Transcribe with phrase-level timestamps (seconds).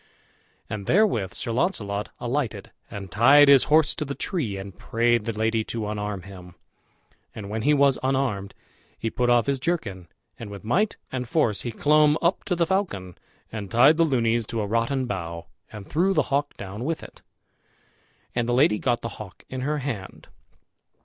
[0.67, 5.31] And therewith Sir Launcelot alighted and tied his horse to the tree, and prayed the
[5.31, 6.55] lady to unarm him.
[7.35, 8.55] And when he was unarmed,
[8.97, 10.07] he put off his jerkin,
[10.39, 13.15] and with might and force he clomb up to the falcon,
[13.51, 17.21] and tied the lunys to a rotten bough, and threw the hawk down with it;
[18.33, 20.29] and the lady got the hawk in her hand.